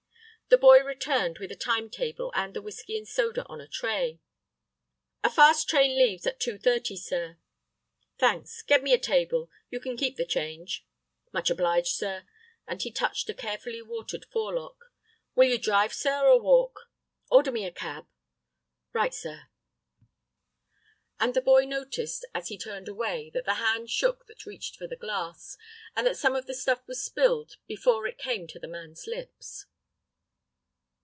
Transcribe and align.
The 0.53 0.57
boy 0.57 0.83
returned 0.83 1.37
with 1.39 1.49
a 1.53 1.55
time 1.55 1.89
table 1.89 2.29
and 2.35 2.53
the 2.53 2.61
whiskey 2.61 2.97
and 2.97 3.07
soda 3.07 3.45
on 3.47 3.61
a 3.61 3.69
tray. 3.69 4.19
"A 5.23 5.29
fast 5.29 5.69
train 5.69 5.97
leaves 5.97 6.27
at 6.27 6.41
2.30, 6.41 6.97
sir." 6.97 7.37
"Thanks; 8.19 8.61
get 8.61 8.83
me 8.83 8.91
a 8.91 8.99
table. 8.99 9.49
You 9.69 9.79
can 9.79 9.95
keep 9.95 10.17
the 10.17 10.25
change." 10.25 10.85
"Much 11.31 11.49
obliged, 11.49 11.95
sir," 11.95 12.25
and 12.67 12.81
he 12.81 12.91
touched 12.91 13.29
a 13.29 13.33
carefully 13.33 13.81
watered 13.81 14.25
forelock; 14.25 14.91
"will 15.35 15.47
you 15.47 15.57
drive, 15.57 15.93
sir, 15.93 16.27
or 16.27 16.41
walk?" 16.41 16.89
"Order 17.29 17.53
me 17.53 17.63
a 17.63 17.71
cab." 17.71 18.05
"Right, 18.91 19.13
sir." 19.13 19.43
And 21.17 21.33
the 21.33 21.39
boy 21.39 21.63
noticed, 21.63 22.25
as 22.35 22.49
he 22.49 22.57
turned 22.57 22.89
away, 22.89 23.29
that 23.33 23.45
the 23.45 23.53
hand 23.53 23.89
shook 23.89 24.25
that 24.27 24.45
reached 24.45 24.75
for 24.75 24.85
the 24.85 24.97
glass, 24.97 25.55
and 25.95 26.05
that 26.05 26.17
some 26.17 26.35
of 26.35 26.45
the 26.45 26.53
stuff 26.53 26.85
was 26.89 27.01
spilled 27.01 27.53
before 27.67 28.05
it 28.05 28.17
came 28.17 28.47
to 28.47 28.59
the 28.59 28.67
man's 28.67 29.07
lips. 29.07 29.67